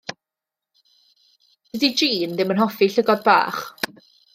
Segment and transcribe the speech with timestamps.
[1.83, 3.67] Dydi Jean ddim yn hoffi llygod bach.